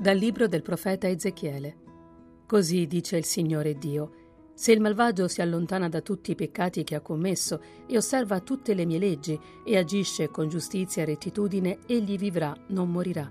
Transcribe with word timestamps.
Dal 0.00 0.16
libro 0.16 0.48
del 0.48 0.62
profeta 0.62 1.08
Ezechiele. 1.08 1.76
Così 2.46 2.86
dice 2.86 3.18
il 3.18 3.26
Signore 3.26 3.76
Dio. 3.76 4.12
Se 4.54 4.72
il 4.72 4.80
malvagio 4.80 5.28
si 5.28 5.42
allontana 5.42 5.90
da 5.90 6.00
tutti 6.00 6.30
i 6.30 6.34
peccati 6.34 6.84
che 6.84 6.94
ha 6.94 7.02
commesso 7.02 7.60
e 7.86 7.98
osserva 7.98 8.40
tutte 8.40 8.72
le 8.72 8.86
mie 8.86 8.98
leggi 8.98 9.38
e 9.62 9.76
agisce 9.76 10.30
con 10.30 10.48
giustizia 10.48 11.02
e 11.02 11.04
rettitudine, 11.04 11.80
egli 11.84 12.16
vivrà, 12.16 12.56
non 12.68 12.90
morirà. 12.90 13.30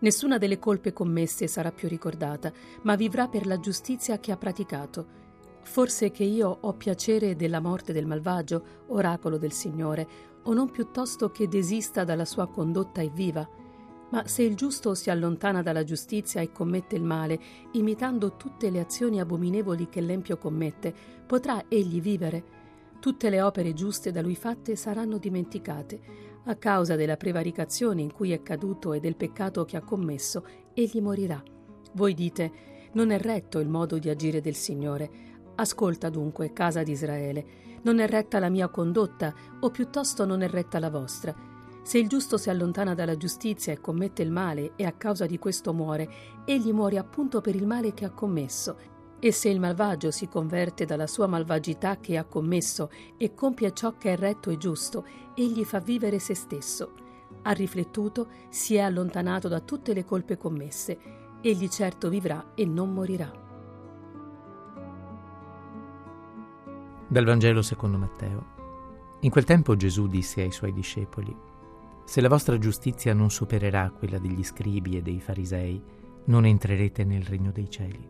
Nessuna 0.00 0.36
delle 0.36 0.58
colpe 0.58 0.92
commesse 0.92 1.46
sarà 1.46 1.70
più 1.70 1.86
ricordata, 1.86 2.52
ma 2.82 2.96
vivrà 2.96 3.28
per 3.28 3.46
la 3.46 3.60
giustizia 3.60 4.18
che 4.18 4.32
ha 4.32 4.36
praticato. 4.36 5.06
Forse 5.62 6.10
che 6.10 6.24
io 6.24 6.58
ho 6.60 6.72
piacere 6.72 7.36
della 7.36 7.60
morte 7.60 7.92
del 7.92 8.06
malvagio, 8.06 8.64
oracolo 8.88 9.38
del 9.38 9.52
Signore, 9.52 10.08
o 10.42 10.54
non 10.54 10.72
piuttosto 10.72 11.30
che 11.30 11.46
desista 11.46 12.02
dalla 12.02 12.24
sua 12.24 12.48
condotta 12.48 13.00
e 13.00 13.10
viva? 13.14 13.48
Ma 14.10 14.26
se 14.26 14.42
il 14.42 14.56
giusto 14.56 14.94
si 14.94 15.08
allontana 15.08 15.62
dalla 15.62 15.84
giustizia 15.84 16.40
e 16.40 16.50
commette 16.50 16.96
il 16.96 17.02
male, 17.02 17.40
imitando 17.72 18.36
tutte 18.36 18.70
le 18.70 18.80
azioni 18.80 19.20
abominevoli 19.20 19.88
che 19.88 20.00
l'empio 20.00 20.36
commette, 20.36 20.92
potrà 21.26 21.64
egli 21.68 22.00
vivere? 22.00 22.58
Tutte 22.98 23.30
le 23.30 23.40
opere 23.40 23.72
giuste 23.72 24.10
da 24.10 24.20
lui 24.20 24.34
fatte 24.34 24.76
saranno 24.76 25.16
dimenticate. 25.16 26.00
A 26.44 26.56
causa 26.56 26.96
della 26.96 27.16
prevaricazione 27.16 28.02
in 28.02 28.12
cui 28.12 28.32
è 28.32 28.42
caduto 28.42 28.92
e 28.92 29.00
del 29.00 29.16
peccato 29.16 29.64
che 29.64 29.76
ha 29.76 29.82
commesso, 29.82 30.44
egli 30.74 31.00
morirà. 31.00 31.42
Voi 31.92 32.12
dite, 32.14 32.52
non 32.92 33.10
è 33.10 33.18
retto 33.18 33.58
il 33.60 33.68
modo 33.68 33.98
di 33.98 34.08
agire 34.08 34.40
del 34.40 34.54
Signore. 34.54 35.10
Ascolta 35.54 36.10
dunque, 36.10 36.52
casa 36.52 36.82
di 36.82 36.92
Israele, 36.92 37.46
non 37.82 38.00
è 38.00 38.08
retta 38.08 38.38
la 38.38 38.48
mia 38.48 38.68
condotta, 38.68 39.32
o 39.60 39.70
piuttosto 39.70 40.24
non 40.24 40.42
è 40.42 40.48
retta 40.48 40.78
la 40.78 40.90
vostra. 40.90 41.49
Se 41.90 41.98
il 41.98 42.06
giusto 42.06 42.36
si 42.36 42.48
allontana 42.50 42.94
dalla 42.94 43.16
giustizia 43.16 43.72
e 43.72 43.80
commette 43.80 44.22
il 44.22 44.30
male 44.30 44.74
e 44.76 44.84
a 44.84 44.92
causa 44.92 45.26
di 45.26 45.40
questo 45.40 45.72
muore, 45.72 46.08
egli 46.44 46.72
muore 46.72 46.98
appunto 46.98 47.40
per 47.40 47.56
il 47.56 47.66
male 47.66 47.94
che 47.94 48.04
ha 48.04 48.12
commesso. 48.12 48.76
E 49.18 49.32
se 49.32 49.48
il 49.48 49.58
malvagio 49.58 50.12
si 50.12 50.28
converte 50.28 50.84
dalla 50.84 51.08
sua 51.08 51.26
malvagità 51.26 51.98
che 51.98 52.16
ha 52.16 52.22
commesso 52.22 52.90
e 53.16 53.34
compie 53.34 53.74
ciò 53.74 53.96
che 53.96 54.12
è 54.12 54.16
retto 54.16 54.50
e 54.50 54.56
giusto, 54.56 55.04
egli 55.34 55.64
fa 55.64 55.80
vivere 55.80 56.20
se 56.20 56.36
stesso. 56.36 56.92
Ha 57.42 57.50
riflettuto, 57.50 58.28
si 58.50 58.76
è 58.76 58.80
allontanato 58.82 59.48
da 59.48 59.58
tutte 59.58 59.92
le 59.92 60.04
colpe 60.04 60.36
commesse. 60.38 60.96
Egli 61.40 61.66
certo 61.66 62.08
vivrà 62.08 62.52
e 62.54 62.66
non 62.66 62.92
morirà. 62.92 63.32
Dal 67.08 67.24
Vangelo 67.24 67.62
secondo 67.62 67.98
Matteo. 67.98 68.58
In 69.22 69.30
quel 69.30 69.42
tempo 69.42 69.74
Gesù 69.74 70.06
disse 70.06 70.40
ai 70.40 70.52
suoi 70.52 70.72
discepoli, 70.72 71.48
Se 72.10 72.20
la 72.20 72.28
vostra 72.28 72.58
giustizia 72.58 73.14
non 73.14 73.30
supererà 73.30 73.88
quella 73.96 74.18
degli 74.18 74.42
scribi 74.42 74.96
e 74.96 75.00
dei 75.00 75.20
farisei, 75.20 75.80
non 76.24 76.44
entrerete 76.44 77.04
nel 77.04 77.22
regno 77.22 77.52
dei 77.52 77.70
cieli. 77.70 78.04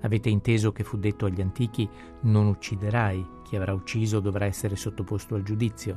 Avete 0.00 0.30
inteso 0.30 0.72
che 0.72 0.82
fu 0.82 0.96
detto 0.96 1.26
agli 1.26 1.40
antichi, 1.40 1.88
non 2.22 2.48
ucciderai, 2.48 3.24
chi 3.44 3.54
avrà 3.54 3.72
ucciso 3.72 4.18
dovrà 4.18 4.46
essere 4.46 4.74
sottoposto 4.74 5.36
al 5.36 5.44
giudizio, 5.44 5.96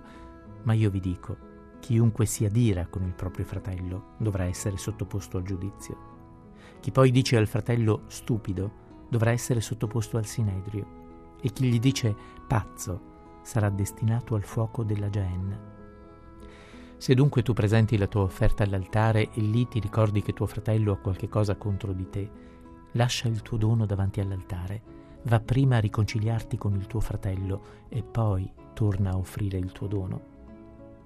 ma 0.62 0.74
io 0.74 0.92
vi 0.92 1.00
dico, 1.00 1.36
chiunque 1.80 2.28
si 2.28 2.46
adira 2.46 2.86
con 2.86 3.02
il 3.02 3.16
proprio 3.16 3.46
fratello 3.46 4.14
dovrà 4.20 4.44
essere 4.44 4.78
sottoposto 4.78 5.38
al 5.38 5.44
giudizio. 5.44 5.98
Chi 6.80 6.92
poi 6.92 7.10
dice 7.10 7.36
al 7.36 7.48
fratello 7.48 8.04
stupido 8.06 8.72
dovrà 9.10 9.32
essere 9.32 9.60
sottoposto 9.60 10.18
al 10.18 10.28
sinedrio 10.28 11.36
e 11.42 11.52
chi 11.52 11.64
gli 11.66 11.80
dice 11.80 12.16
pazzo 12.46 13.40
sarà 13.42 13.72
destinato 13.72 14.36
al 14.36 14.44
fuoco 14.44 14.84
della 14.84 15.10
Geenna. 15.10 15.77
Se 16.98 17.14
dunque 17.14 17.44
tu 17.44 17.54
presenti 17.54 17.98
la 17.98 18.08
tua 18.08 18.24
offerta 18.24 18.64
all'altare 18.64 19.30
e 19.32 19.42
lì 19.42 19.68
ti 19.68 19.80
ricordi 19.80 20.22
che 20.22 20.34
tuo 20.34 20.48
fratello 20.48 20.92
ha 20.92 20.98
qualche 20.98 21.30
cosa 21.30 21.56
contro 21.56 21.94
di 21.94 22.10
te, 22.10 22.30
lascia 22.94 23.28
il 23.28 23.42
tuo 23.42 23.58
dono 23.58 23.86
davanti 23.86 24.20
all'altare, 24.20 24.82
va 25.24 25.40
prima 25.40 25.78
a 25.78 25.80
riconciliarti 25.80 26.58
con 26.58 26.74
il 26.76 26.88
tuo 26.88 27.00
fratello 27.00 27.62
e 27.90 28.02
poi 28.02 28.52
torna 28.74 29.12
a 29.12 29.18
offrire 29.18 29.58
il 29.58 29.72
tuo 29.72 29.88
dono. 29.88 30.36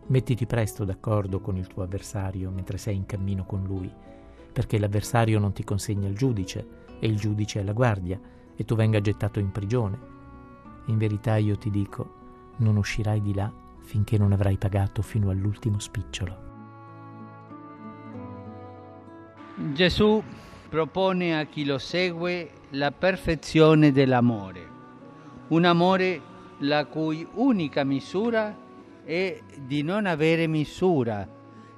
Mettiti 0.07 0.45
presto 0.45 0.85
d'accordo 0.85 1.39
con 1.39 1.57
il 1.57 1.67
tuo 1.67 1.83
avversario 1.83 2.49
mentre 2.51 2.77
sei 2.77 2.95
in 2.95 3.05
cammino 3.05 3.45
con 3.45 3.63
lui, 3.63 3.91
perché 4.51 4.79
l'avversario 4.79 5.39
non 5.39 5.51
ti 5.51 5.63
consegna 5.63 6.07
il 6.07 6.15
giudice 6.15 6.67
e 6.99 7.07
il 7.07 7.17
giudice 7.17 7.59
è 7.59 7.63
la 7.63 7.73
guardia 7.73 8.19
e 8.55 8.65
tu 8.65 8.75
venga 8.75 9.01
gettato 9.01 9.39
in 9.39 9.51
prigione 9.51 10.11
in 10.85 10.97
verità 10.97 11.37
io 11.37 11.57
ti 11.57 11.69
dico, 11.69 12.19
non 12.57 12.77
uscirai 12.77 13.21
di 13.21 13.33
là 13.33 13.51
finché 13.81 14.17
non 14.17 14.31
avrai 14.31 14.57
pagato 14.57 15.01
fino 15.01 15.29
all'ultimo 15.29 15.79
spicciolo. 15.79 16.49
Gesù 19.73 20.23
propone 20.69 21.37
a 21.37 21.45
chi 21.45 21.65
lo 21.65 21.77
segue 21.77 22.49
la 22.71 22.91
perfezione 22.91 23.91
dell'amore, 23.91 24.69
un 25.49 25.65
amore 25.65 26.21
la 26.59 26.85
cui 26.85 27.27
unica 27.33 27.83
misura 27.83 28.55
è 29.03 29.39
di 29.57 29.81
non 29.81 30.05
avere 30.05 30.47
misura, 30.47 31.27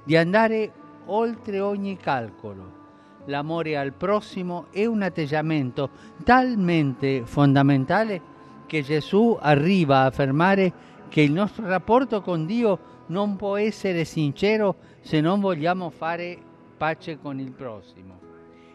di 0.04 0.16
andare 0.16 0.72
oltre 1.06 1.60
ogni 1.60 1.96
calcolo. 1.96 2.82
L'amore 3.26 3.76
al 3.76 3.92
prossimo 3.92 4.66
è 4.70 4.84
un 4.84 5.02
atteggiamento 5.02 5.90
talmente 6.22 7.22
fondamentale 7.24 8.20
che 8.66 8.82
Gesù 8.82 9.36
arriva 9.40 9.98
a 9.98 10.06
affermare 10.06 10.72
che 11.08 11.20
il 11.20 11.32
nostro 11.32 11.66
rapporto 11.66 12.20
con 12.20 12.46
Dio 12.46 12.92
non 13.06 13.36
può 13.36 13.56
essere 13.56 14.04
sincero 14.04 14.76
se 15.00 15.20
non 15.20 15.40
vogliamo 15.40 15.90
fare 15.90 16.38
pace 16.76 17.18
con 17.18 17.38
il 17.38 17.52
prossimo. 17.52 18.18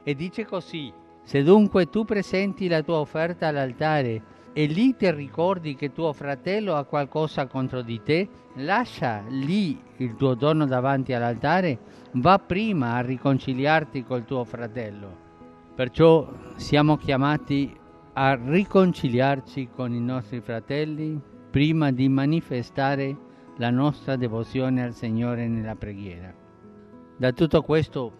E 0.03 0.15
dice 0.15 0.45
così, 0.45 0.91
se 1.23 1.43
dunque 1.43 1.89
tu 1.89 2.05
presenti 2.05 2.67
la 2.67 2.81
tua 2.81 2.97
offerta 2.97 3.47
all'altare 3.47 4.37
e 4.53 4.65
lì 4.65 4.95
ti 4.95 5.11
ricordi 5.11 5.75
che 5.75 5.91
tuo 5.91 6.11
fratello 6.13 6.75
ha 6.75 6.83
qualcosa 6.83 7.47
contro 7.47 7.81
di 7.81 8.01
te, 8.01 8.27
lascia 8.55 9.23
lì 9.29 9.79
il 9.97 10.15
tuo 10.15 10.33
dono 10.33 10.65
davanti 10.65 11.13
all'altare, 11.13 11.79
va 12.13 12.39
prima 12.39 12.93
a 12.95 13.01
riconciliarti 13.01 14.03
col 14.03 14.25
tuo 14.25 14.43
fratello. 14.43 15.27
Perciò 15.75 16.27
siamo 16.55 16.97
chiamati 16.97 17.73
a 18.13 18.33
riconciliarci 18.33 19.69
con 19.73 19.93
i 19.93 20.01
nostri 20.01 20.41
fratelli 20.41 21.28
prima 21.49 21.91
di 21.91 22.07
manifestare 22.07 23.17
la 23.57 23.71
nostra 23.71 24.15
devozione 24.15 24.83
al 24.83 24.93
Signore 24.93 25.47
nella 25.47 25.75
preghiera. 25.75 26.33
Da 27.17 27.31
tutto 27.31 27.61
questo 27.63 28.13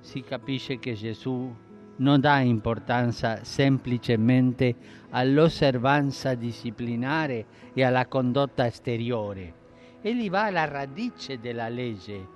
si 0.00 0.22
capisce 0.22 0.78
che 0.78 0.94
Gesù 0.94 1.54
non 1.96 2.20
dà 2.20 2.40
importanza 2.40 3.44
semplicemente 3.44 4.74
all'osservanza 5.10 6.34
disciplinare 6.34 7.46
e 7.74 7.84
alla 7.84 8.06
condotta 8.06 8.66
esteriore. 8.66 9.54
Egli 10.00 10.30
va 10.30 10.44
alla 10.44 10.64
radice 10.64 11.38
della 11.38 11.68
legge, 11.68 12.26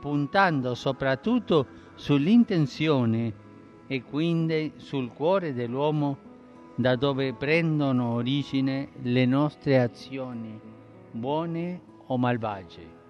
puntando 0.00 0.74
soprattutto 0.74 1.66
sull'intenzione 1.94 3.32
e 3.86 4.02
quindi 4.02 4.72
sul 4.76 5.12
cuore 5.12 5.54
dell'uomo 5.54 6.30
da 6.74 6.96
dove 6.96 7.34
prendono 7.34 8.14
origine 8.14 8.88
le 9.02 9.26
nostre 9.26 9.80
azioni, 9.80 10.58
buone 11.10 11.80
o 12.06 12.16
malvagie. 12.16 13.00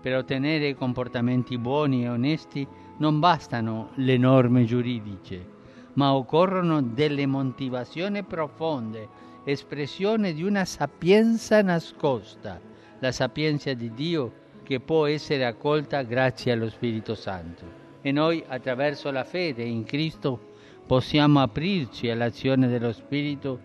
Per 0.00 0.16
ottenere 0.16 0.74
comportamenti 0.74 1.58
buoni 1.58 2.04
e 2.04 2.08
onesti 2.08 2.66
non 2.98 3.20
bastano 3.20 3.90
le 3.96 4.16
norme 4.16 4.64
giuridiche, 4.64 5.46
ma 5.94 6.14
occorrono 6.14 6.82
delle 6.82 7.26
motivazioni 7.26 8.22
profonde, 8.22 9.08
espressione 9.44 10.32
di 10.32 10.42
una 10.42 10.64
sapienza 10.64 11.62
nascosta, 11.62 12.60
la 12.98 13.12
sapienza 13.12 13.72
di 13.74 13.92
Dio 13.92 14.32
che 14.62 14.80
può 14.80 15.06
essere 15.06 15.44
accolta 15.44 16.02
grazie 16.02 16.52
allo 16.52 16.70
Spirito 16.70 17.14
Santo. 17.14 17.80
E 18.00 18.10
noi 18.10 18.42
attraverso 18.46 19.10
la 19.10 19.24
fede 19.24 19.62
in 19.62 19.84
Cristo 19.84 20.50
possiamo 20.86 21.40
aprirci 21.40 22.10
all'azione 22.10 22.68
dello 22.68 22.92
Spirito 22.92 23.60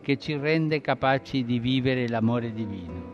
che 0.00 0.18
ci 0.18 0.36
rende 0.36 0.80
capaci 0.80 1.44
di 1.44 1.58
vivere 1.58 2.08
l'amore 2.08 2.52
divino. 2.52 3.11